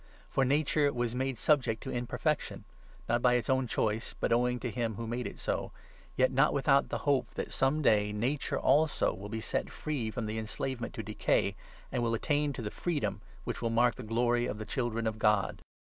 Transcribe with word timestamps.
For 0.31 0.43
20 0.43 0.49
Nature 0.49 0.93
was 0.93 1.13
made 1.13 1.37
subject 1.37 1.83
to 1.83 1.91
imperfection— 1.91 2.63
not 3.07 3.21
by 3.21 3.33
its 3.35 3.51
own 3.51 3.67
choice, 3.67 4.15
but 4.19 4.33
owing 4.33 4.59
to 4.61 4.71
him 4.71 4.95
who 4.95 5.05
made 5.05 5.27
it 5.27 5.37
so— 5.37 5.71
yet 6.17 6.31
not 6.31 6.55
without 6.55 6.89
21 6.89 6.89
the 6.89 6.97
hope 7.03 7.29
that 7.35 7.51
some 7.51 7.83
day 7.83 8.11
Nature, 8.11 8.57
also, 8.59 9.13
will 9.13 9.29
be 9.29 9.39
set 9.41 9.69
free 9.69 10.09
from 10.09 10.27
enslavement 10.27 10.95
to 10.95 11.03
decay, 11.03 11.55
and 11.91 12.01
will 12.01 12.15
attain 12.15 12.51
to 12.53 12.63
the 12.63 12.71
freedom 12.71 13.21
which 13.43 13.61
will 13.61 13.69
mark 13.69 13.93
the 13.93 14.01
Glory 14.01 14.47
of 14.47 14.57
the 14.57 14.65
Children 14.65 15.05
of 15.05 15.19
God. 15.19 15.61